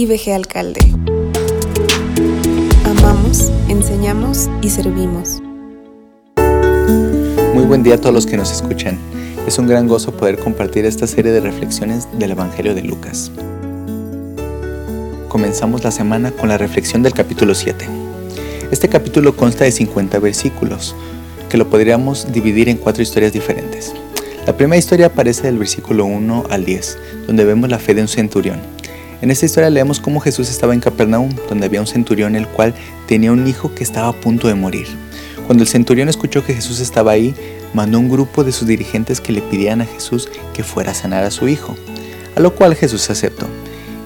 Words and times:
IBG 0.00 0.32
Alcalde. 0.32 0.80
Amamos, 2.86 3.52
enseñamos 3.68 4.48
y 4.62 4.70
servimos. 4.70 5.42
Muy 7.52 7.64
buen 7.64 7.82
día 7.82 7.96
a 7.96 7.98
todos 7.98 8.14
los 8.14 8.24
que 8.24 8.38
nos 8.38 8.50
escuchan. 8.50 8.98
Es 9.46 9.58
un 9.58 9.66
gran 9.66 9.88
gozo 9.88 10.12
poder 10.12 10.38
compartir 10.38 10.86
esta 10.86 11.06
serie 11.06 11.32
de 11.32 11.40
reflexiones 11.40 12.08
del 12.18 12.30
Evangelio 12.30 12.74
de 12.74 12.80
Lucas. 12.80 13.30
Comenzamos 15.28 15.84
la 15.84 15.90
semana 15.90 16.30
con 16.30 16.48
la 16.48 16.56
reflexión 16.56 17.02
del 17.02 17.12
capítulo 17.12 17.54
7. 17.54 17.84
Este 18.70 18.88
capítulo 18.88 19.36
consta 19.36 19.64
de 19.64 19.72
50 19.72 20.18
versículos, 20.18 20.96
que 21.50 21.58
lo 21.58 21.68
podríamos 21.68 22.32
dividir 22.32 22.70
en 22.70 22.78
cuatro 22.78 23.02
historias 23.02 23.34
diferentes. 23.34 23.92
La 24.46 24.56
primera 24.56 24.78
historia 24.78 25.06
aparece 25.08 25.42
del 25.42 25.58
versículo 25.58 26.06
1 26.06 26.46
al 26.48 26.64
10, 26.64 26.98
donde 27.26 27.44
vemos 27.44 27.68
la 27.68 27.78
fe 27.78 27.92
de 27.92 28.00
un 28.00 28.08
centurión. 28.08 28.79
En 29.20 29.30
esta 29.30 29.44
historia 29.44 29.68
leemos 29.68 30.00
cómo 30.00 30.20
Jesús 30.20 30.48
estaba 30.48 30.72
en 30.72 30.80
Capernaum, 30.80 31.30
donde 31.48 31.66
había 31.66 31.80
un 31.80 31.86
centurión 31.86 32.36
el 32.36 32.48
cual 32.48 32.74
tenía 33.06 33.32
un 33.32 33.46
hijo 33.46 33.74
que 33.74 33.84
estaba 33.84 34.08
a 34.08 34.12
punto 34.14 34.48
de 34.48 34.54
morir. 34.54 34.86
Cuando 35.46 35.62
el 35.62 35.68
centurión 35.68 36.08
escuchó 36.08 36.42
que 36.44 36.54
Jesús 36.54 36.80
estaba 36.80 37.12
ahí, 37.12 37.34
mandó 37.74 37.98
un 37.98 38.08
grupo 38.08 38.44
de 38.44 38.52
sus 38.52 38.66
dirigentes 38.66 39.20
que 39.20 39.32
le 39.32 39.42
pidieran 39.42 39.82
a 39.82 39.84
Jesús 39.84 40.30
que 40.54 40.62
fuera 40.62 40.92
a 40.92 40.94
sanar 40.94 41.24
a 41.24 41.30
su 41.30 41.48
hijo, 41.48 41.76
a 42.34 42.40
lo 42.40 42.54
cual 42.54 42.74
Jesús 42.74 43.10
aceptó. 43.10 43.46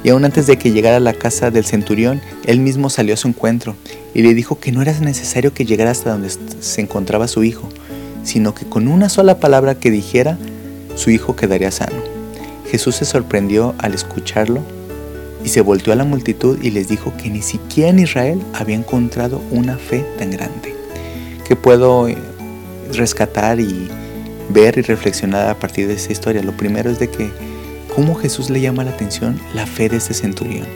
Y 0.03 0.09
aún 0.09 0.25
antes 0.25 0.49
de 0.49 0.59
que 0.59 0.73
llegara 0.73 0.97
a 0.97 1.01
la 1.01 1.15
casa 1.15 1.53
del 1.53 1.65
centurión, 1.65 2.21
él 2.45 2.59
mismo 2.59 2.91
salió 2.91 3.15
a 3.15 3.17
su 3.17 3.29
encuentro 3.29 3.77
y 4.15 4.23
le 4.23 4.35
dijo 4.35 4.59
que 4.59 4.73
no 4.73 4.83
era 4.83 4.99
necesario 4.99 5.55
que 5.55 5.65
llegara 5.65 5.93
hasta 5.93 6.11
donde 6.11 6.31
se 6.61 6.81
encontraba 6.81 7.29
su 7.29 7.45
hijo, 7.45 7.69
sino 8.25 8.53
que 8.53 8.67
con 8.67 8.89
una 8.89 9.09
sola 9.09 9.39
palabra 9.39 9.77
que 9.77 9.93
dijera, 9.93 10.39
su 10.97 11.11
hijo 11.11 11.37
quedaría 11.37 11.71
sano. 11.71 12.03
Jesús 12.69 12.97
se 12.97 13.05
sorprendió 13.05 13.77
al 13.79 13.95
escucharlo 13.95 14.61
y 15.45 15.51
se 15.51 15.61
volteó 15.61 15.93
a 15.93 15.97
la 15.97 16.05
multitud 16.05 16.59
y 16.63 16.71
les 16.71 16.89
dijo 16.89 17.13
que 17.17 17.29
ni 17.29 17.43
siquiera 17.43 17.91
en 17.91 17.99
Israel 17.99 18.41
había 18.55 18.77
encontrado 18.77 19.43
una 19.51 19.77
fe 19.77 20.05
tan 20.19 20.31
grande. 20.31 20.75
Que 21.47 21.55
puedo 21.55 22.09
eh, 22.09 22.17
rescatar 22.93 23.61
y 23.61 23.89
ver 24.49 24.79
y 24.79 24.83
reflexionar 24.83 25.49
a 25.49 25.59
partir 25.59 25.87
de 25.87 25.95
esa 25.95 26.13
historia. 26.13 26.43
Lo 26.43 26.57
primero 26.57 26.91
es 26.91 26.99
de 26.99 27.11
que 27.11 27.31
cómo 27.95 28.15
Jesús 28.15 28.49
le 28.49 28.63
llama 28.63 28.85
la 28.85 28.93
atención 28.93 29.39
la 29.55 29.67
fe 29.67 29.91
de 29.91 29.99
este 29.99 30.15
centurión. 30.15 30.67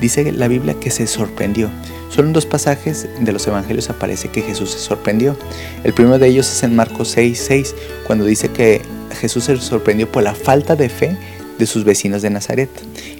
Dice 0.00 0.32
la 0.32 0.48
Biblia 0.48 0.74
que 0.74 0.90
se 0.90 1.06
sorprendió. 1.06 1.70
Solo 2.10 2.28
en 2.28 2.34
dos 2.34 2.46
pasajes 2.46 3.08
de 3.20 3.32
los 3.32 3.46
evangelios 3.46 3.90
aparece 3.90 4.28
que 4.28 4.42
Jesús 4.42 4.72
se 4.72 4.78
sorprendió. 4.78 5.36
El 5.84 5.94
primero 5.94 6.18
de 6.18 6.28
ellos 6.28 6.50
es 6.50 6.62
en 6.64 6.74
Marcos 6.74 7.08
6, 7.08 7.42
6, 7.46 7.74
cuando 8.06 8.24
dice 8.24 8.48
que 8.48 8.82
Jesús 9.20 9.44
se 9.44 9.56
sorprendió 9.56 10.10
por 10.10 10.24
la 10.24 10.34
falta 10.34 10.74
de 10.76 10.88
fe 10.88 11.16
de 11.58 11.66
sus 11.66 11.84
vecinos 11.84 12.22
de 12.22 12.30
Nazaret. 12.30 12.70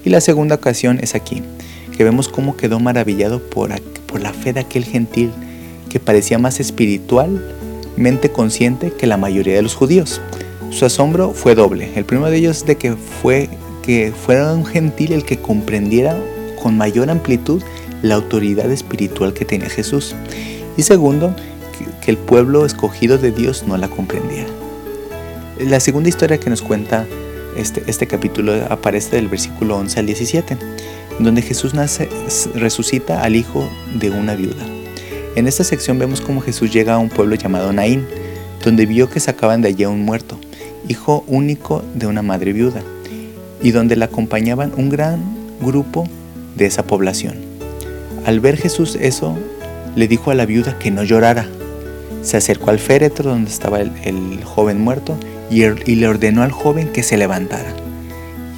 Y 0.04 0.10
la 0.10 0.20
segunda 0.20 0.56
ocasión 0.56 0.98
es 1.02 1.14
aquí, 1.14 1.42
que 1.96 2.04
vemos 2.04 2.28
cómo 2.28 2.56
quedó 2.56 2.80
maravillado 2.80 3.40
por, 3.40 3.70
por 4.06 4.20
la 4.20 4.32
fe 4.32 4.52
de 4.52 4.60
aquel 4.60 4.84
gentil 4.84 5.30
que 5.88 6.00
parecía 6.00 6.38
más 6.38 6.60
espiritualmente 6.60 8.30
consciente 8.32 8.92
que 8.92 9.06
la 9.06 9.16
mayoría 9.16 9.54
de 9.54 9.62
los 9.62 9.74
judíos. 9.74 10.20
Su 10.70 10.84
asombro 10.84 11.32
fue 11.32 11.54
doble. 11.54 11.90
El 11.94 12.04
primero 12.04 12.30
de 12.30 12.38
ellos 12.38 12.66
de 12.66 12.76
que 12.76 12.94
fue 12.94 13.48
que 13.84 14.12
fuera 14.12 14.52
un 14.54 14.64
gentil 14.64 15.12
el 15.12 15.24
que 15.24 15.38
comprendiera 15.38 16.16
con 16.60 16.76
mayor 16.78 17.10
amplitud 17.10 17.62
la 18.02 18.14
autoridad 18.14 18.70
espiritual 18.70 19.34
que 19.34 19.44
tenía 19.44 19.68
Jesús. 19.68 20.14
Y 20.76 20.82
segundo, 20.82 21.34
que, 22.02 22.10
el 22.10 22.16
pueblo 22.16 22.66
escogido 22.66 23.18
de 23.18 23.30
Dios 23.30 23.64
no 23.66 23.76
la 23.76 23.88
comprendiera. 23.88 24.48
La 25.58 25.80
segunda 25.80 26.08
historia 26.08 26.38
que 26.38 26.50
nos 26.50 26.62
cuenta 26.62 27.06
este, 27.56 27.82
este 27.86 28.06
capítulo 28.06 28.52
aparece 28.68 29.16
del 29.16 29.28
versículo 29.28 29.76
11 29.76 30.00
al 30.00 30.06
17, 30.06 30.56
donde 31.18 31.42
Jesús 31.42 31.74
nace, 31.74 32.08
resucita 32.54 33.22
al 33.22 33.36
hijo 33.36 33.68
de 33.94 34.10
una 34.10 34.34
viuda. 34.34 34.64
En 35.36 35.46
esta 35.46 35.64
sección 35.64 35.98
vemos 35.98 36.20
cómo 36.20 36.40
Jesús 36.40 36.72
llega 36.72 36.94
a 36.94 36.98
un 36.98 37.08
pueblo 37.08 37.34
llamado 37.34 37.72
Naín, 37.72 38.06
donde 38.64 38.86
vio 38.86 39.10
que 39.10 39.20
sacaban 39.20 39.62
de 39.62 39.68
allí 39.68 39.84
a 39.84 39.88
un 39.88 40.04
muerto, 40.04 40.38
hijo 40.88 41.24
único 41.26 41.82
de 41.94 42.06
una 42.06 42.22
madre 42.22 42.52
viuda, 42.52 42.82
y 43.62 43.70
donde 43.72 43.96
le 43.96 44.04
acompañaban 44.04 44.72
un 44.76 44.90
gran 44.90 45.22
grupo 45.60 46.08
de 46.56 46.66
esa 46.66 46.84
población. 46.84 47.36
Al 48.24 48.40
ver 48.40 48.56
Jesús 48.56 48.96
eso, 49.00 49.36
le 49.96 50.08
dijo 50.08 50.30
a 50.30 50.34
la 50.34 50.46
viuda 50.46 50.78
que 50.78 50.90
no 50.90 51.02
llorara. 51.04 51.46
Se 52.22 52.36
acercó 52.36 52.70
al 52.70 52.78
féretro 52.78 53.30
donde 53.30 53.50
estaba 53.50 53.80
el, 53.80 54.42
joven 54.44 54.80
muerto 54.80 55.16
y, 55.50 55.94
le 55.94 56.08
ordenó 56.08 56.42
al 56.42 56.52
joven 56.52 56.88
que 56.92 57.02
se 57.02 57.16
levantara. 57.16 57.72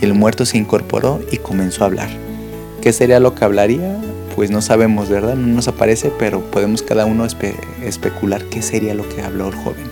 Y 0.01 0.05
el 0.05 0.15
muerto 0.15 0.47
se 0.47 0.59
incorporó 0.59 1.21
y 1.31 1.39
comenzó 1.39 1.83
a 1.83 1.87
hablar. 1.87 2.09
¿Qué 2.81 2.93
sería 2.93 3.21
lo 3.21 3.35
que 3.35 3.45
hablaría? 3.45 3.97
Pues 4.35 4.51
no 4.51 4.61
sabemos, 4.61 5.09
¿verdad? 5.09 5.35
No 5.35 5.47
nos 5.47 5.69
aparece, 5.69 6.13
pero 6.19 6.43
podemos 6.51 6.83
cada 6.83 7.07
uno 7.07 7.27
especular 7.83 8.45
qué 8.45 8.63
sería 8.63 8.95
lo 8.95 9.09
que 9.09 9.23
habló 9.23 9.49
el 9.49 9.55
joven. 9.55 9.85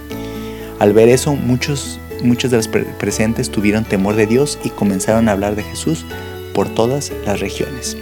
Al 0.78 0.92
ver 0.92 1.08
eso, 1.08 1.34
muchos, 1.34 1.98
muchos 2.22 2.50
de 2.50 2.58
los 2.58 2.68
presentes 2.68 3.50
tuvieron 3.50 3.84
temor 3.84 4.16
de 4.16 4.26
Dios 4.26 4.58
y 4.62 4.70
comenzaron 4.70 5.28
a 5.28 5.32
hablar 5.32 5.56
de 5.56 5.62
Jesús 5.62 6.04
por 6.54 6.68
todas 6.68 7.12
las 7.24 7.40
regiones. 7.40 7.96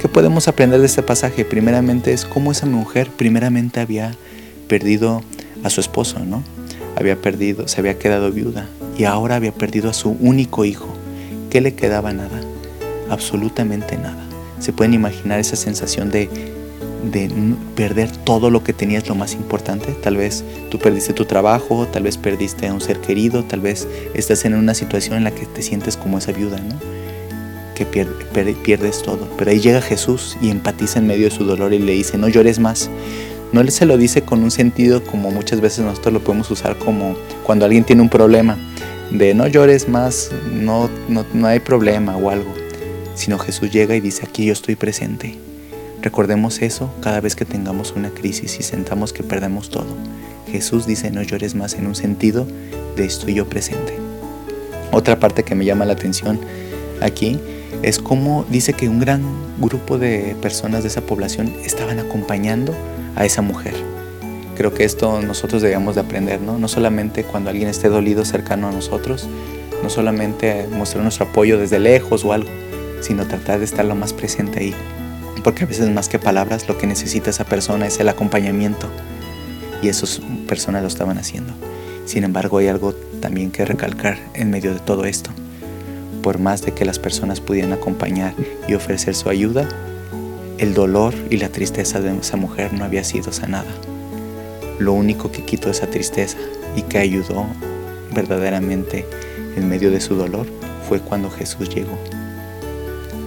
¿Qué 0.00 0.08
podemos 0.08 0.48
aprender 0.48 0.80
de 0.80 0.86
este 0.86 1.02
pasaje? 1.02 1.44
Primeramente 1.44 2.12
es 2.12 2.24
cómo 2.24 2.52
esa 2.52 2.66
mujer 2.66 3.10
primeramente 3.16 3.80
había 3.80 4.12
perdido 4.68 5.22
a 5.64 5.70
su 5.70 5.80
esposo, 5.80 6.20
¿no? 6.20 6.42
Había 6.96 7.20
perdido, 7.20 7.68
se 7.68 7.80
había 7.80 7.98
quedado 7.98 8.32
viuda 8.32 8.68
y 8.96 9.04
ahora 9.04 9.36
había 9.36 9.52
perdido 9.52 9.90
a 9.90 9.94
su 9.94 10.16
único 10.20 10.64
hijo. 10.64 10.88
¿Qué 11.50 11.60
le 11.60 11.74
quedaba? 11.74 12.12
Nada, 12.12 12.40
absolutamente 13.10 13.96
nada. 13.96 14.24
Se 14.58 14.72
pueden 14.72 14.94
imaginar 14.94 15.38
esa 15.38 15.56
sensación 15.56 16.10
de, 16.10 16.28
de 17.12 17.30
perder 17.74 18.10
todo 18.10 18.50
lo 18.50 18.64
que 18.64 18.72
tenías, 18.72 19.08
lo 19.08 19.14
más 19.14 19.34
importante. 19.34 19.92
Tal 19.92 20.16
vez 20.16 20.42
tú 20.70 20.78
perdiste 20.78 21.12
tu 21.12 21.26
trabajo, 21.26 21.86
tal 21.86 22.04
vez 22.04 22.16
perdiste 22.16 22.66
a 22.66 22.74
un 22.74 22.80
ser 22.80 23.00
querido, 23.00 23.44
tal 23.44 23.60
vez 23.60 23.86
estás 24.14 24.44
en 24.44 24.54
una 24.54 24.74
situación 24.74 25.18
en 25.18 25.24
la 25.24 25.30
que 25.30 25.46
te 25.46 25.62
sientes 25.62 25.96
como 25.96 26.18
esa 26.18 26.32
viuda, 26.32 26.58
¿no? 26.58 26.96
que 27.76 27.84
pierdes 27.84 29.02
todo. 29.02 29.28
Pero 29.36 29.50
ahí 29.50 29.60
llega 29.60 29.82
Jesús 29.82 30.36
y 30.40 30.50
empatiza 30.50 30.98
en 30.98 31.06
medio 31.06 31.26
de 31.26 31.30
su 31.30 31.44
dolor 31.44 31.74
y 31.74 31.78
le 31.78 31.92
dice, 31.92 32.16
no 32.16 32.28
llores 32.28 32.58
más. 32.58 32.90
No 33.52 33.66
se 33.70 33.86
lo 33.86 33.96
dice 33.96 34.22
con 34.22 34.42
un 34.42 34.50
sentido 34.50 35.02
como 35.04 35.30
muchas 35.30 35.60
veces 35.60 35.84
nosotros 35.84 36.12
lo 36.14 36.20
podemos 36.20 36.50
usar 36.50 36.76
como 36.76 37.16
cuando 37.44 37.64
alguien 37.64 37.84
tiene 37.84 38.02
un 38.02 38.08
problema, 38.08 38.56
de 39.10 39.34
no 39.34 39.46
llores 39.46 39.88
más, 39.88 40.30
no, 40.52 40.90
no, 41.08 41.24
no 41.32 41.46
hay 41.46 41.60
problema 41.60 42.16
o 42.16 42.30
algo. 42.30 42.52
Sino 43.14 43.38
Jesús 43.38 43.70
llega 43.70 43.94
y 43.96 44.00
dice, 44.00 44.26
aquí 44.26 44.46
yo 44.46 44.52
estoy 44.52 44.76
presente. 44.76 45.38
Recordemos 46.02 46.60
eso 46.60 46.92
cada 47.00 47.20
vez 47.20 47.34
que 47.34 47.44
tengamos 47.44 47.92
una 47.96 48.10
crisis 48.10 48.58
y 48.60 48.62
sentamos 48.62 49.12
que 49.12 49.22
perdemos 49.22 49.70
todo. 49.70 49.96
Jesús 50.50 50.86
dice, 50.86 51.10
no 51.10 51.22
llores 51.22 51.54
más 51.54 51.74
en 51.74 51.86
un 51.86 51.94
sentido 51.94 52.46
de 52.96 53.04
estoy 53.04 53.34
yo 53.34 53.48
presente. 53.48 53.94
Otra 54.92 55.18
parte 55.18 55.42
que 55.42 55.54
me 55.54 55.64
llama 55.64 55.84
la 55.84 55.94
atención 55.94 56.40
aquí 57.00 57.38
es 57.82 57.98
como 57.98 58.44
dice 58.50 58.72
que 58.72 58.88
un 58.88 59.00
gran 59.00 59.22
grupo 59.58 59.98
de 59.98 60.36
personas 60.40 60.82
de 60.82 60.88
esa 60.88 61.02
población 61.02 61.52
estaban 61.64 61.98
acompañando 61.98 62.74
a 63.16 63.24
esa 63.24 63.42
mujer. 63.42 63.74
Creo 64.56 64.72
que 64.72 64.84
esto 64.84 65.20
nosotros 65.20 65.60
debemos 65.62 65.96
de 65.96 66.02
aprender, 66.02 66.40
¿no? 66.40 66.58
No 66.58 66.68
solamente 66.68 67.24
cuando 67.24 67.50
alguien 67.50 67.68
esté 67.68 67.88
dolido 67.88 68.24
cercano 68.24 68.68
a 68.68 68.72
nosotros, 68.72 69.28
no 69.82 69.90
solamente 69.90 70.68
mostrar 70.70 71.02
nuestro 71.02 71.26
apoyo 71.26 71.58
desde 71.58 71.78
lejos 71.78 72.24
o 72.24 72.32
algo, 72.32 72.48
sino 73.00 73.26
tratar 73.26 73.58
de 73.58 73.64
estar 73.64 73.84
lo 73.84 73.94
más 73.94 74.12
presente 74.12 74.60
ahí. 74.60 74.74
Porque 75.42 75.64
a 75.64 75.66
veces 75.66 75.90
más 75.90 76.08
que 76.08 76.18
palabras, 76.18 76.68
lo 76.68 76.78
que 76.78 76.86
necesita 76.86 77.30
esa 77.30 77.44
persona 77.44 77.86
es 77.86 78.00
el 78.00 78.08
acompañamiento. 78.08 78.88
Y 79.82 79.88
esas 79.88 80.20
personas 80.48 80.82
lo 80.82 80.88
estaban 80.88 81.18
haciendo. 81.18 81.52
Sin 82.06 82.24
embargo, 82.24 82.58
hay 82.58 82.68
algo 82.68 82.94
también 83.20 83.50
que 83.50 83.64
recalcar 83.64 84.18
en 84.34 84.50
medio 84.50 84.72
de 84.72 84.80
todo 84.80 85.04
esto 85.04 85.30
por 86.26 86.40
más 86.40 86.60
de 86.62 86.72
que 86.72 86.84
las 86.84 86.98
personas 86.98 87.40
pudieran 87.40 87.72
acompañar 87.72 88.34
y 88.66 88.74
ofrecer 88.74 89.14
su 89.14 89.28
ayuda, 89.28 89.68
el 90.58 90.74
dolor 90.74 91.14
y 91.30 91.36
la 91.36 91.50
tristeza 91.50 92.00
de 92.00 92.16
esa 92.16 92.36
mujer 92.36 92.72
no 92.72 92.84
había 92.84 93.04
sido 93.04 93.32
sanada. 93.32 93.70
Lo 94.78 94.92
único 94.92 95.30
que 95.30 95.44
quitó 95.44 95.70
esa 95.70 95.86
tristeza 95.86 96.38
y 96.74 96.82
que 96.82 96.98
ayudó 96.98 97.46
verdaderamente 98.14 99.06
en 99.56 99.68
medio 99.68 99.90
de 99.90 100.00
su 100.00 100.14
dolor 100.14 100.46
fue 100.88 101.00
cuando 101.00 101.30
Jesús 101.30 101.68
llegó. 101.68 101.98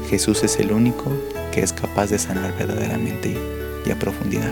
Jesús 0.09 0.43
es 0.43 0.59
el 0.59 0.71
único 0.71 1.11
que 1.51 1.61
es 1.61 1.73
capaz 1.73 2.07
de 2.07 2.17
sanar 2.17 2.55
verdaderamente 2.57 3.37
y 3.85 3.91
a 3.91 3.99
profundidad. 3.99 4.51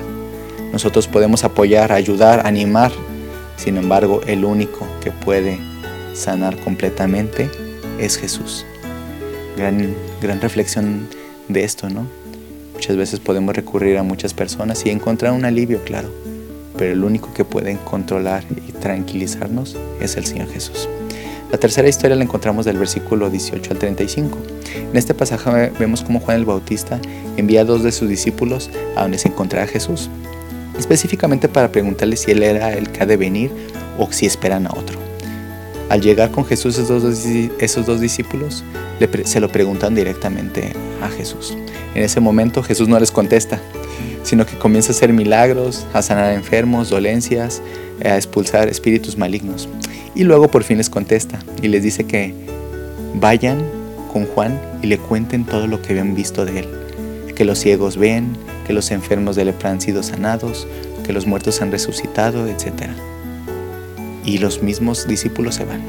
Nosotros 0.71 1.07
podemos 1.07 1.43
apoyar, 1.43 1.91
ayudar, 1.91 2.45
animar, 2.45 2.91
sin 3.55 3.77
embargo 3.77 4.21
el 4.27 4.45
único 4.45 4.85
que 5.01 5.11
puede 5.11 5.59
sanar 6.13 6.57
completamente 6.59 7.49
es 7.99 8.17
Jesús. 8.17 8.65
Gran, 9.55 9.95
gran 10.21 10.41
reflexión 10.41 11.07
de 11.47 11.63
esto, 11.63 11.89
¿no? 11.89 12.05
Muchas 12.77 12.95
veces 12.95 13.19
podemos 13.19 13.55
recurrir 13.55 13.97
a 13.97 14.03
muchas 14.03 14.35
personas 14.35 14.85
y 14.85 14.91
encontrar 14.91 15.33
un 15.33 15.45
alivio, 15.45 15.83
claro, 15.83 16.09
pero 16.77 16.93
el 16.93 17.03
único 17.03 17.33
que 17.33 17.43
puede 17.43 17.75
controlar 17.83 18.43
y 18.67 18.71
tranquilizarnos 18.71 19.75
es 19.99 20.15
el 20.15 20.27
Señor 20.27 20.47
Jesús. 20.47 20.87
La 21.51 21.57
tercera 21.57 21.89
historia 21.89 22.15
la 22.15 22.23
encontramos 22.23 22.65
del 22.65 22.77
versículo 22.77 23.31
18 23.31 23.71
al 23.71 23.79
35. 23.79 24.37
En 24.91 24.95
este 24.95 25.15
pasaje 25.15 25.71
vemos 25.79 26.03
cómo 26.03 26.19
Juan 26.19 26.37
el 26.37 26.45
Bautista 26.45 26.99
envía 27.35 27.61
a 27.61 27.65
dos 27.65 27.81
de 27.81 27.91
sus 27.91 28.07
discípulos 28.07 28.69
a 28.95 29.01
donde 29.01 29.17
se 29.17 29.29
encontraba 29.29 29.65
Jesús, 29.65 30.11
específicamente 30.77 31.49
para 31.49 31.71
preguntarle 31.71 32.15
si 32.15 32.29
él 32.29 32.43
era 32.43 32.73
el 32.73 32.91
que 32.91 33.01
ha 33.01 33.07
de 33.07 33.17
venir 33.17 33.51
o 33.97 34.11
si 34.11 34.27
esperan 34.27 34.67
a 34.67 34.69
otro. 34.69 34.96
Al 35.89 36.01
llegar 36.01 36.31
con 36.31 36.45
Jesús 36.45 36.77
esos 36.77 37.01
dos, 37.01 37.25
esos 37.59 37.85
dos 37.85 38.01
discípulos, 38.01 38.63
se 39.23 39.39
lo 39.39 39.49
preguntan 39.49 39.95
directamente 39.95 40.73
a 41.01 41.07
Jesús. 41.09 41.55
En 41.95 42.03
ese 42.03 42.19
momento 42.19 42.61
Jesús 42.61 42.87
no 42.87 42.99
les 42.99 43.11
contesta, 43.11 43.59
sino 44.23 44.45
que 44.45 44.57
comienza 44.57 44.91
a 44.91 44.95
hacer 44.95 45.13
milagros, 45.13 45.85
a 45.93 46.01
sanar 46.01 46.33
enfermos, 46.33 46.89
dolencias, 46.89 47.61
a 48.03 48.17
expulsar 48.17 48.67
espíritus 48.67 49.17
malignos. 49.17 49.69
Y 50.13 50.23
luego 50.23 50.49
por 50.49 50.63
fin 50.63 50.77
les 50.77 50.89
contesta 50.89 51.39
y 51.61 51.69
les 51.69 51.83
dice 51.83 52.03
que 52.03 52.33
vayan 53.15 53.63
con 54.11 54.25
Juan 54.25 54.59
y 54.81 54.87
le 54.87 54.97
cuenten 54.97 55.45
todo 55.45 55.67
lo 55.67 55.81
que 55.81 55.93
habían 55.93 56.15
visto 56.15 56.45
de 56.45 56.59
él. 56.59 56.67
Que 57.35 57.45
los 57.45 57.59
ciegos 57.59 57.97
ven, 57.97 58.35
que 58.65 58.73
los 58.73 58.91
enfermos 58.91 59.35
de 59.35 59.45
lepra 59.45 59.71
han 59.71 59.79
sido 59.79 60.03
sanados, 60.03 60.67
que 61.05 61.13
los 61.13 61.25
muertos 61.25 61.61
han 61.61 61.71
resucitado, 61.71 62.47
etc. 62.47 62.89
Y 64.27 64.37
los 64.37 64.61
mismos 64.61 65.07
discípulos 65.07 65.55
se 65.55 65.65
van. 65.65 65.81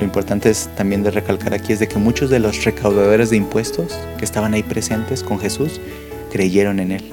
Lo 0.00 0.04
importante 0.04 0.50
es 0.50 0.68
también 0.76 1.04
de 1.04 1.12
recalcar 1.12 1.54
aquí 1.54 1.72
es 1.72 1.78
de 1.78 1.86
que 1.86 1.98
muchos 1.98 2.28
de 2.30 2.40
los 2.40 2.64
recaudadores 2.64 3.30
de 3.30 3.36
impuestos 3.36 3.96
que 4.18 4.24
estaban 4.24 4.54
ahí 4.54 4.64
presentes 4.64 5.22
con 5.22 5.38
Jesús 5.38 5.80
creyeron 6.32 6.80
en 6.80 6.90
él, 6.90 7.12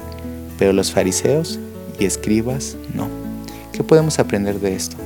pero 0.58 0.72
los 0.72 0.90
fariseos 0.90 1.60
y 2.00 2.06
escribas 2.06 2.76
no. 2.94 3.08
¿Qué 3.72 3.84
podemos 3.84 4.18
aprender 4.18 4.58
de 4.58 4.74
esto? 4.74 4.96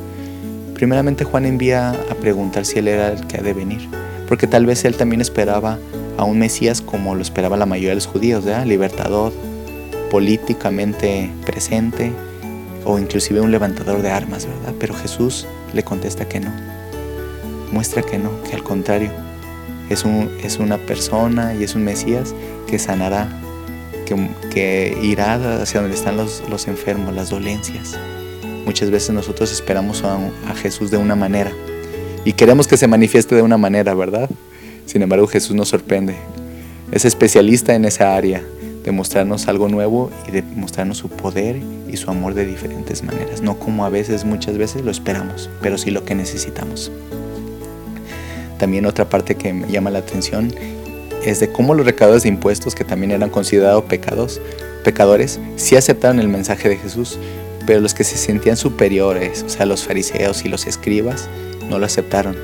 Primeramente 0.74 1.24
Juan 1.24 1.44
envía 1.44 1.90
a 1.90 2.14
preguntar 2.14 2.64
si 2.64 2.78
él 2.78 2.88
era 2.88 3.12
el 3.12 3.26
que 3.26 3.36
ha 3.36 3.42
de 3.42 3.52
venir, 3.52 3.80
porque 4.28 4.46
tal 4.46 4.64
vez 4.64 4.86
él 4.86 4.96
también 4.96 5.20
esperaba 5.20 5.78
a 6.16 6.24
un 6.24 6.38
Mesías 6.38 6.80
como 6.80 7.14
lo 7.14 7.20
esperaba 7.20 7.58
la 7.58 7.66
mayoría 7.66 7.90
de 7.90 7.96
los 7.96 8.06
judíos, 8.06 8.44
¿verdad? 8.44 8.64
libertador, 8.64 9.34
políticamente 10.10 11.30
presente 11.44 12.10
o 12.84 12.98
inclusive 12.98 13.40
un 13.40 13.50
levantador 13.50 14.02
de 14.02 14.10
armas, 14.10 14.46
¿verdad? 14.46 14.74
Pero 14.78 14.94
Jesús 14.94 15.46
le 15.72 15.82
contesta 15.82 16.28
que 16.28 16.40
no 16.40 16.50
muestra 17.72 18.02
que 18.02 18.18
no, 18.18 18.30
que 18.42 18.54
al 18.54 18.62
contrario, 18.62 19.10
es, 19.90 20.04
un, 20.04 20.30
es 20.44 20.58
una 20.58 20.78
persona 20.78 21.54
y 21.54 21.64
es 21.64 21.74
un 21.74 21.84
Mesías 21.84 22.34
que 22.68 22.78
sanará, 22.78 23.28
que, 24.50 24.98
irá 25.02 25.62
hacia 25.62 25.80
donde 25.80 25.96
están 25.96 26.18
los, 26.18 26.42
los, 26.48 26.68
enfermos, 26.68 27.14
las 27.14 27.30
dolencias. 27.30 27.98
Muchas 28.66 28.90
veces 28.90 29.10
nosotros 29.10 29.50
esperamos 29.50 30.04
a, 30.04 30.16
a 30.48 30.54
Jesús 30.54 30.90
de 30.90 30.98
una 30.98 31.16
manera 31.16 31.50
y 32.24 32.34
queremos 32.34 32.68
que 32.68 32.76
se 32.76 32.86
manifieste 32.86 33.34
de 33.34 33.42
una 33.42 33.56
manera, 33.56 33.94
¿verdad? 33.94 34.28
Sin 34.86 35.02
embargo, 35.02 35.26
Jesús 35.26 35.56
nos 35.56 35.68
sorprende. 35.68 36.14
Es 36.92 37.06
especialista 37.06 37.74
en 37.74 37.86
esa 37.86 38.14
área 38.14 38.42
de 38.84 38.92
mostrarnos 38.92 39.48
algo 39.48 39.68
nuevo 39.68 40.10
y 40.26 40.32
de 40.32 40.42
mostrarnos 40.42 40.98
su 40.98 41.08
poder 41.08 41.60
y 41.88 41.96
su 41.96 42.10
amor 42.10 42.34
de 42.34 42.46
diferentes 42.46 43.02
maneras, 43.02 43.40
no 43.42 43.58
como 43.58 43.84
a 43.84 43.88
veces, 43.88 44.24
muchas 44.24 44.58
veces 44.58 44.82
lo 44.82 44.90
esperamos, 44.90 45.50
pero 45.60 45.78
sí 45.78 45.90
lo 45.90 46.04
que 46.04 46.14
necesitamos. 46.14 46.90
También 48.58 48.86
otra 48.86 49.08
parte 49.08 49.34
que 49.34 49.52
me 49.52 49.70
llama 49.70 49.90
la 49.90 49.98
atención 50.00 50.52
es 51.24 51.40
de 51.40 51.50
cómo 51.50 51.74
los 51.74 51.86
recaudadores 51.86 52.24
de 52.24 52.28
impuestos, 52.28 52.74
que 52.74 52.84
también 52.84 53.12
eran 53.12 53.30
considerados 53.30 53.84
pecados, 53.84 54.40
pecadores, 54.84 55.38
sí 55.56 55.76
aceptaron 55.76 56.18
el 56.18 56.28
mensaje 56.28 56.68
de 56.68 56.76
Jesús, 56.76 57.18
pero 57.66 57.80
los 57.80 57.94
que 57.94 58.04
se 58.04 58.16
sentían 58.16 58.56
superiores, 58.56 59.44
o 59.44 59.48
sea, 59.48 59.66
los 59.66 59.84
fariseos 59.84 60.44
y 60.44 60.48
los 60.48 60.66
escribas, 60.66 61.28
no 61.68 61.78
lo 61.78 61.86
aceptaron. 61.86 62.36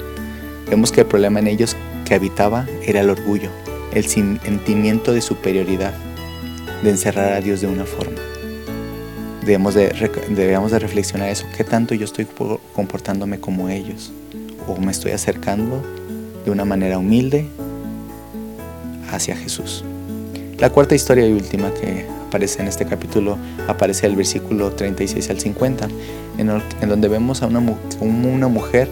Vemos 0.70 0.93
que 0.93 1.00
el 1.00 1.06
problema 1.06 1.41
en 1.41 1.49
ellos 1.49 1.76
que 2.05 2.14
habitaba 2.14 2.67
era 2.87 3.00
el 3.00 3.11
orgullo, 3.11 3.50
el 3.93 4.06
sentimiento 4.06 5.12
de 5.12 5.20
superioridad, 5.20 5.94
de 6.82 6.90
encerrar 6.90 7.32
a 7.32 7.40
Dios 7.40 7.60
de 7.60 7.66
una 7.66 7.84
forma. 7.84 8.19
Debemos 9.42 9.75
de, 9.75 9.88
debemos 10.30 10.72
de 10.72 10.78
reflexionar 10.78 11.28
eso, 11.30 11.46
¿qué 11.56 11.64
tanto 11.64 11.94
yo 11.94 12.04
estoy 12.04 12.26
comportándome 12.75 13.40
como 13.40 13.69
ellos? 13.69 14.12
¿O 14.66 14.76
me 14.78 14.92
estoy 14.92 15.12
acercando 15.12 15.82
de 16.44 16.50
una 16.50 16.64
manera 16.64 16.98
humilde 16.98 17.46
hacia 19.10 19.36
Jesús. 19.36 19.84
La 20.58 20.70
cuarta 20.70 20.94
historia 20.94 21.26
y 21.26 21.32
última 21.32 21.72
que 21.72 22.06
aparece 22.26 22.62
en 22.62 22.69
este 22.69 22.84
capítulo 22.84 23.38
aparece 23.69 24.06
el 24.06 24.16
versículo 24.16 24.70
36 24.72 25.31
al 25.31 25.40
50, 25.40 25.88
en, 26.38 26.88
donde 26.88 27.08
vemos 27.08 27.42
a 27.42 27.46
una, 27.46 27.62
una 28.00 28.48
mujer 28.48 28.88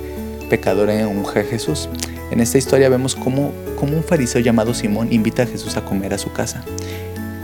pecadora 0.48 0.94
y 0.94 1.02
una 1.02 1.14
mujer 1.14 1.46
Jesús. 1.46 1.88
En 2.30 2.40
esta 2.40 2.58
historia 2.58 2.88
vemos 2.88 3.14
cómo, 3.14 3.52
cómo 3.78 3.96
un 3.96 4.04
fariseo 4.04 4.40
llamado 4.40 4.74
Simón 4.74 5.12
invita 5.12 5.42
a 5.42 5.46
Jesús 5.46 5.76
a 5.76 5.84
comer 5.84 6.14
a 6.14 6.18
su 6.18 6.32
casa. 6.32 6.64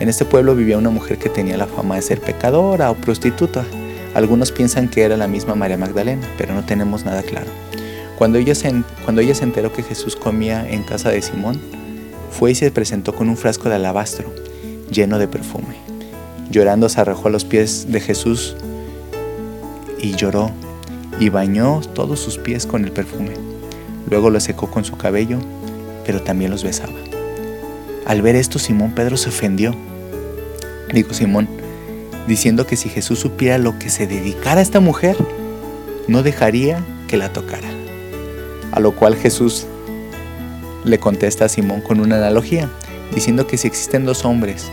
En 0.02 0.08
este 0.08 0.24
pueblo 0.24 0.56
vivía 0.56 0.78
una 0.78 0.90
mujer 0.90 1.16
que 1.16 1.28
tenía 1.28 1.56
la 1.56 1.68
fama 1.68 1.94
de 1.94 2.02
ser 2.02 2.20
pecadora 2.20 2.90
o 2.90 2.96
prostituta. 2.96 3.64
Algunos 4.14 4.50
piensan 4.50 4.88
que 4.88 5.02
era 5.02 5.16
la 5.16 5.28
misma 5.28 5.54
María 5.54 5.78
Magdalena, 5.78 6.26
pero 6.36 6.54
no 6.54 6.64
tenemos 6.64 7.04
nada 7.04 7.22
claro. 7.22 7.46
Cuando 8.18 8.36
ella, 8.36 8.56
se, 8.56 8.82
cuando 9.04 9.20
ella 9.20 9.36
se 9.36 9.44
enteró 9.44 9.72
que 9.72 9.84
Jesús 9.84 10.16
comía 10.16 10.68
en 10.68 10.82
casa 10.82 11.10
de 11.10 11.22
Simón, 11.22 11.60
fue 12.32 12.50
y 12.50 12.56
se 12.56 12.72
presentó 12.72 13.14
con 13.14 13.28
un 13.28 13.36
frasco 13.36 13.68
de 13.68 13.76
alabastro 13.76 14.34
lleno 14.90 15.20
de 15.20 15.28
perfume. 15.28 15.76
Llorando 16.50 16.88
se 16.88 17.00
arrojó 17.00 17.28
a 17.28 17.30
los 17.30 17.44
pies 17.44 17.92
de 17.92 18.00
Jesús 18.00 18.56
y 20.00 20.16
lloró 20.16 20.50
y 21.20 21.28
bañó 21.28 21.80
todos 21.94 22.18
sus 22.18 22.38
pies 22.38 22.66
con 22.66 22.84
el 22.84 22.90
perfume. 22.90 23.34
Luego 24.10 24.30
los 24.30 24.42
secó 24.42 24.68
con 24.68 24.84
su 24.84 24.96
cabello, 24.96 25.38
pero 26.04 26.22
también 26.22 26.50
los 26.50 26.64
besaba. 26.64 26.92
Al 28.04 28.20
ver 28.20 28.34
esto, 28.34 28.58
Simón 28.58 28.96
Pedro 28.96 29.16
se 29.16 29.28
ofendió. 29.28 29.76
Dijo 30.92 31.14
Simón, 31.14 31.48
diciendo 32.26 32.66
que 32.66 32.76
si 32.76 32.88
Jesús 32.88 33.18
supiera 33.18 33.58
lo 33.58 33.78
que 33.78 33.90
se 33.90 34.06
dedicara 34.06 34.60
a 34.60 34.62
esta 34.62 34.80
mujer, 34.80 35.16
no 36.08 36.22
dejaría 36.22 36.84
que 37.08 37.16
la 37.16 37.32
tocara. 37.32 37.68
A 38.72 38.80
lo 38.80 38.92
cual 38.92 39.16
Jesús 39.16 39.66
le 40.84 40.98
contesta 40.98 41.46
a 41.46 41.48
Simón 41.48 41.80
con 41.80 42.00
una 42.00 42.16
analogía, 42.16 42.68
diciendo 43.14 43.46
que 43.46 43.56
si 43.56 43.68
existen 43.68 44.04
dos 44.04 44.24
hombres, 44.24 44.70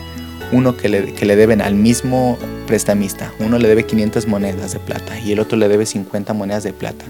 uno 0.52 0.76
que 0.76 0.88
le, 0.88 1.36
deben 1.36 1.60
al 1.60 1.74
mismo 1.74 2.36
prestamista, 2.66 3.32
uno 3.38 3.58
le 3.58 3.68
debe 3.68 3.86
500 3.86 4.26
monedas 4.26 4.72
de 4.72 4.80
plata 4.80 5.18
y 5.20 5.32
el 5.32 5.40
otro 5.40 5.56
le 5.56 5.68
debe 5.68 5.86
50 5.86 6.32
monedas 6.34 6.64
de 6.64 6.72
plata, 6.72 7.04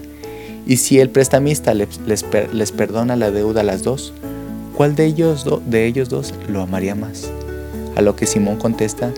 y 0.67 0.77
si 0.77 0.99
el 0.99 1.09
prestamista 1.09 1.73
les, 1.73 1.99
les, 2.53 2.71
perdona 2.71 3.15
la 3.15 3.31
deuda 3.31 3.61
a 3.61 3.63
las 3.63 3.81
dos, 3.81 4.13
¿cuál 4.75 4.95
de 4.95 5.05
ellos, 5.05 5.45
de 5.65 5.87
ellos 5.87 6.09
dos 6.09 6.35
lo 6.47 6.61
amaría 6.61 6.93
más? 6.93 7.31
A 7.95 8.01
lo 8.01 8.15
que 8.15 8.25
Simón 8.25 8.57
contesta 8.57 9.11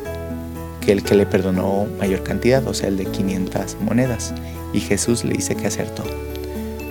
que 0.81 0.91
el 0.91 1.03
que 1.03 1.15
le 1.15 1.25
perdonó 1.25 1.87
mayor 1.99 2.23
cantidad, 2.23 2.65
o 2.67 2.73
sea, 2.73 2.89
el 2.89 2.97
de 2.97 3.05
500 3.05 3.77
monedas, 3.81 4.33
y 4.73 4.79
Jesús 4.79 5.23
le 5.23 5.33
dice 5.33 5.55
que 5.55 5.67
acertó. 5.67 6.03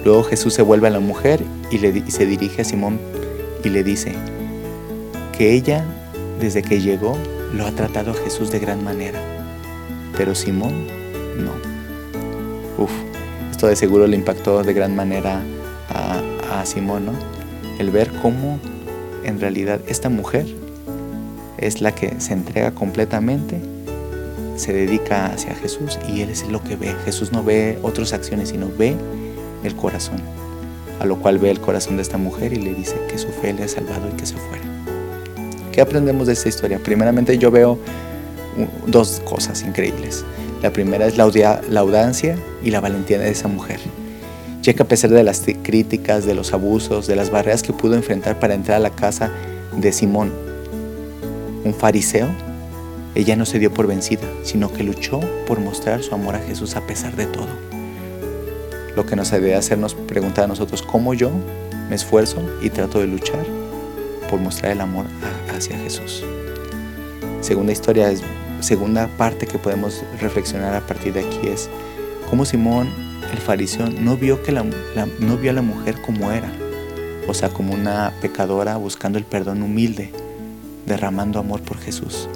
Luego 0.05 0.25
Jesús 0.25 0.55
se 0.55 0.63
vuelve 0.63 0.89
a 0.89 0.91
la 0.91 1.01
mujer 1.01 1.43
y, 1.71 1.79
le, 1.79 2.11
se 2.11 2.27
dirige 2.27 2.63
a 2.63 2.65
Simón 2.65 2.99
y 3.65 3.69
le 3.69 3.85
dice 3.85 4.15
que 5.37 5.53
ella, 5.53 5.85
desde 6.41 6.63
que 6.63 6.81
llegó, 6.81 7.17
lo 7.53 7.67
ha 7.67 7.73
tratado 7.73 8.13
a 8.13 8.15
Jesús 8.15 8.51
de 8.51 8.59
gran 8.59 8.83
manera. 8.83 9.21
Pero 10.17 10.35
Simón, 10.35 10.87
no. 11.39 11.53
Uf, 12.83 12.91
esto 13.51 13.67
de 13.67 13.77
seguro 13.77 14.07
le 14.07 14.17
impactó 14.17 14.63
de 14.63 14.73
gran 14.73 14.97
manera 14.97 15.43
a, 15.89 16.21
a 16.61 16.67
Simón, 16.67 17.07
¿no? 17.07 17.13
El 17.79 17.91
ver 17.91 18.11
cómo 18.23 18.59
en 19.25 19.41
realidad 19.41 19.81
esta 19.87 20.09
mujer 20.09 20.47
es 21.67 21.81
la 21.81 21.95
que 21.95 22.21
se 22.21 22.33
entrega 22.33 22.73
completamente, 22.73 23.61
se 24.57 24.73
dedica 24.73 25.27
hacia 25.27 25.55
Jesús 25.55 25.99
y 26.09 26.21
él 26.21 26.31
es 26.31 26.47
lo 26.49 26.63
que 26.63 26.77
ve. 26.77 26.95
Jesús 27.05 27.33
no 27.33 27.43
ve 27.43 27.79
otras 27.83 28.13
acciones, 28.13 28.51
sino 28.51 28.69
ve 28.77 28.97
el 29.65 29.75
corazón, 29.75 30.21
a 31.01 31.05
lo 31.05 31.19
cual 31.19 31.39
ve 31.39 31.51
el 31.51 31.61
corazón 31.61 31.97
de 31.97 32.03
esta 32.03 32.19
mujer 32.19 32.53
y 32.53 32.57
le 32.57 32.75
dice 32.75 32.97
que 33.09 33.19
su 33.19 33.29
fe 33.29 33.53
le 33.53 33.65
ha 33.65 33.69
salvado 33.69 34.09
y 34.09 34.17
que 34.17 34.27
se 34.27 34.37
fuera. 34.37 34.63
¿Qué 35.73 35.81
aprendemos 35.81 36.27
de 36.27 36.35
esta 36.35 36.49
historia? 36.49 36.79
Primeramente 36.79 37.39
yo 37.39 37.51
veo 37.51 37.79
dos 38.87 39.23
cosas 39.25 39.63
increíbles. 39.63 40.25
La 40.63 40.73
primera 40.73 41.07
es 41.07 41.17
la, 41.17 41.25
audacia 41.25 42.37
y 42.63 42.71
la 42.71 42.81
valentía 42.81 43.19
de 43.19 43.31
esa 43.31 43.49
mujer, 43.49 43.81
ya 44.61 44.75
que 44.75 44.83
a 44.83 44.87
pesar 44.87 45.11
de 45.11 45.25
las 45.25 45.43
críticas, 45.63 46.25
de 46.25 46.35
los 46.35 46.53
abusos, 46.53 47.07
de 47.07 47.17
las 47.17 47.31
barreras 47.31 47.63
que 47.63 47.73
pudo 47.73 47.95
enfrentar 47.95 48.39
para 48.39 48.55
entrar 48.55 48.77
a 48.77 48.81
la 48.81 48.91
casa 48.91 49.31
de 49.77 49.91
Simón, 49.93 50.31
un 51.65 51.75
fariseo, 51.75 52.29
ella 53.15 53.37
no 53.37 53.45
se 53.45 53.59
dio 53.59 53.73
por 53.73 53.87
vencida, 53.87 54.23
sino 54.43 54.73
que 54.73 54.83
luchó 54.83 55.21
por 55.47 55.61
mostrar 55.61 56.03
su 56.03 56.15
amor 56.15 56.35
a 56.35 56.41
Jesús 56.41 56.77
a 56.77 56.87
pesar 56.87 57.15
de 57.17 57.27
todo. 57.27 57.49
Lo 58.97 59.07
que 59.07 59.17
nos 59.17 59.31
debe 59.31 59.55
hacernos 59.55 59.95
preguntar 59.95 60.45
a 60.45 60.49
nosotros 60.49 60.83
cómo 60.83 61.15
yo 61.15 61.31
me 61.89 61.97
esfuerzo 61.97 62.41
y 62.63 62.71
trato 62.71 63.01
de 63.01 63.07
luchar 63.07 63.45
por 64.31 64.41
mostrar 64.41 64.73
el 64.73 64.81
amor 64.81 65.07
hacia 65.55 65.79
Jesús. 65.79 66.25
Segunda 67.41 67.73
historia 67.73 68.11
segunda 68.63 69.09
parte 69.19 69.47
que 69.47 69.59
podemos 69.59 70.05
reflexionar 70.21 70.75
a 70.75 70.87
partir 70.87 71.13
de 71.13 71.21
aquí 71.21 71.49
es 71.49 71.69
cómo 72.31 72.45
Simón 72.45 72.89
el 73.33 73.39
fariseo 73.39 73.89
no 73.89 74.17
vio, 74.17 74.43
que 74.43 74.53
la, 74.53 74.65
no 75.19 75.37
vio 75.37 75.51
a 75.51 75.55
la 75.55 75.63
mujer 75.63 76.01
como 76.01 76.31
era, 76.31 76.51
o 77.29 77.35
sea, 77.35 77.49
como 77.49 77.75
una 77.75 78.13
pecadora 78.21 78.77
buscando 78.77 79.19
el 79.19 79.25
perdón 79.25 79.63
humilde, 79.63 80.13
derramando 80.87 81.39
amor 81.39 81.61
por 81.63 81.79
Jesús, 81.79 82.29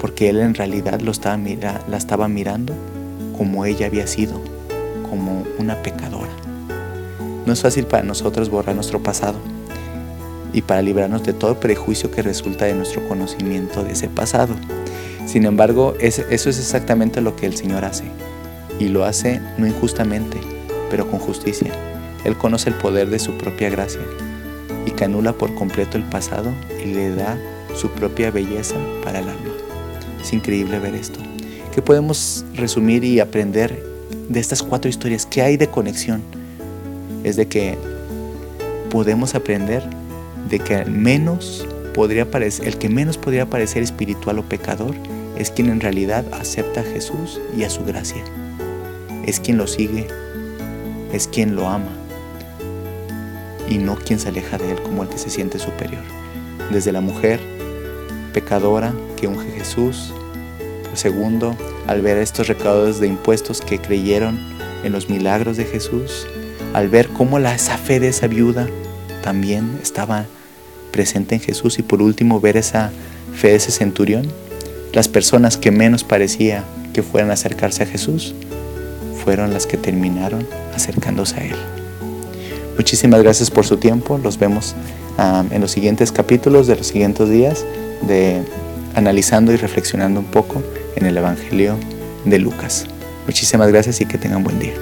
porque 0.00 0.28
él 0.28 0.40
en 0.40 0.54
realidad 0.54 1.00
la 1.00 1.96
estaba 1.96 2.28
mirando 2.28 2.74
como 3.36 3.64
ella 3.64 3.86
había 3.86 4.06
sido, 4.06 4.40
como 5.08 5.44
una 5.58 5.82
pecadora. 5.82 6.30
No 7.46 7.52
es 7.52 7.62
fácil 7.62 7.86
para 7.86 8.02
nosotros 8.02 8.50
borrar 8.50 8.74
nuestro 8.74 9.02
pasado 9.02 9.38
y 10.52 10.62
para 10.62 10.82
librarnos 10.82 11.22
de 11.22 11.32
todo 11.32 11.60
prejuicio 11.60 12.10
que 12.10 12.22
resulta 12.22 12.64
de 12.64 12.74
nuestro 12.74 13.06
conocimiento 13.08 13.84
de 13.84 13.92
ese 13.92 14.08
pasado. 14.08 14.54
Sin 15.26 15.44
embargo, 15.44 15.94
eso 16.00 16.22
es 16.30 16.46
exactamente 16.46 17.20
lo 17.20 17.36
que 17.36 17.46
el 17.46 17.56
Señor 17.56 17.84
hace 17.84 18.04
y 18.78 18.88
lo 18.88 19.04
hace 19.04 19.40
no 19.56 19.66
injustamente, 19.66 20.38
pero 20.90 21.10
con 21.10 21.20
justicia. 21.20 21.72
Él 22.24 22.36
conoce 22.36 22.70
el 22.70 22.76
poder 22.76 23.08
de 23.08 23.18
su 23.18 23.36
propia 23.38 23.70
gracia 23.70 24.00
que 24.98 25.04
anula 25.04 25.32
por 25.32 25.54
completo 25.54 25.96
el 25.96 26.02
pasado 26.02 26.50
y 26.82 26.86
le 26.86 27.14
da 27.14 27.38
su 27.76 27.88
propia 27.88 28.32
belleza 28.32 28.74
para 29.04 29.20
el 29.20 29.28
alma. 29.28 29.52
Es 30.20 30.32
increíble 30.32 30.80
ver 30.80 30.96
esto. 30.96 31.20
¿Qué 31.72 31.80
podemos 31.80 32.44
resumir 32.54 33.04
y 33.04 33.20
aprender 33.20 33.80
de 34.28 34.40
estas 34.40 34.60
cuatro 34.60 34.90
historias? 34.90 35.24
¿Qué 35.24 35.40
hay 35.40 35.56
de 35.56 35.68
conexión? 35.68 36.20
Es 37.22 37.36
de 37.36 37.46
que 37.46 37.78
podemos 38.90 39.36
aprender 39.36 39.84
de 40.50 40.58
que 40.58 40.84
menos 40.84 41.64
podría 41.94 42.26
el 42.62 42.78
que 42.78 42.88
menos 42.88 43.18
podría 43.18 43.46
parecer 43.48 43.84
espiritual 43.84 44.40
o 44.40 44.42
pecador 44.42 44.96
es 45.36 45.52
quien 45.52 45.70
en 45.70 45.80
realidad 45.80 46.24
acepta 46.32 46.80
a 46.80 46.84
Jesús 46.84 47.40
y 47.56 47.62
a 47.62 47.70
su 47.70 47.84
gracia 47.84 48.24
es 49.26 49.40
quien 49.40 49.58
lo 49.58 49.66
sigue, 49.66 50.06
es 51.12 51.28
quien 51.28 51.54
lo 51.54 51.68
ama 51.68 51.97
y 53.68 53.78
no 53.78 53.96
quien 53.96 54.18
se 54.18 54.28
aleja 54.28 54.58
de 54.58 54.72
él 54.72 54.82
como 54.82 55.02
el 55.02 55.08
que 55.08 55.18
se 55.18 55.30
siente 55.30 55.58
superior. 55.58 56.02
Desde 56.72 56.92
la 56.92 57.00
mujer 57.00 57.40
pecadora 58.32 58.92
que 59.16 59.26
unge 59.26 59.50
Jesús, 59.52 60.12
segundo, 60.94 61.56
al 61.86 62.02
ver 62.02 62.18
estos 62.18 62.48
recaudos 62.48 63.00
de 63.00 63.06
impuestos 63.06 63.60
que 63.60 63.78
creyeron 63.78 64.38
en 64.84 64.92
los 64.92 65.08
milagros 65.08 65.56
de 65.56 65.64
Jesús, 65.64 66.26
al 66.74 66.88
ver 66.88 67.08
cómo 67.08 67.38
la, 67.38 67.54
esa 67.54 67.78
fe 67.78 68.00
de 68.00 68.08
esa 68.08 68.26
viuda 68.26 68.68
también 69.22 69.78
estaba 69.82 70.26
presente 70.90 71.34
en 71.36 71.40
Jesús 71.40 71.78
y 71.78 71.82
por 71.82 72.02
último 72.02 72.40
ver 72.40 72.56
esa 72.56 72.90
fe 73.34 73.48
de 73.48 73.56
ese 73.56 73.70
centurión, 73.70 74.26
las 74.92 75.08
personas 75.08 75.56
que 75.56 75.70
menos 75.70 76.04
parecía 76.04 76.64
que 76.92 77.02
fueran 77.02 77.30
a 77.30 77.34
acercarse 77.34 77.84
a 77.84 77.86
Jesús, 77.86 78.34
fueron 79.24 79.52
las 79.52 79.66
que 79.66 79.76
terminaron 79.76 80.46
acercándose 80.74 81.36
a 81.36 81.44
Él. 81.44 81.87
Muchísimas 82.78 83.22
gracias 83.22 83.50
por 83.50 83.66
su 83.66 83.76
tiempo. 83.76 84.18
Los 84.18 84.38
vemos 84.38 84.74
en 85.50 85.60
los 85.60 85.72
siguientes 85.72 86.12
capítulos 86.12 86.66
de 86.68 86.76
los 86.76 86.86
siguientes 86.86 87.28
días 87.28 87.66
de 88.02 88.42
analizando 88.94 89.52
y 89.52 89.56
reflexionando 89.56 90.20
un 90.20 90.26
poco 90.26 90.62
en 90.96 91.06
el 91.06 91.16
Evangelio 91.16 91.76
de 92.24 92.38
Lucas. 92.38 92.86
Muchísimas 93.26 93.68
gracias 93.68 94.00
y 94.00 94.06
que 94.06 94.16
tengan 94.16 94.44
buen 94.44 94.58
día. 94.58 94.74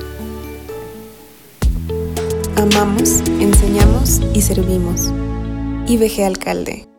Amamos, 2.56 3.22
enseñamos 3.40 4.20
y 4.34 4.42
servimos. 4.42 5.12
IBG 5.88 6.24
Alcalde 6.24 6.95